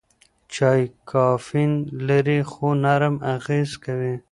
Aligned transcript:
چای 0.53 0.81
کافین 1.11 1.71
لري 2.07 2.39
خو 2.51 2.67
نرم 2.83 3.15
اغېز 3.35 3.69
کوي. 3.83 4.13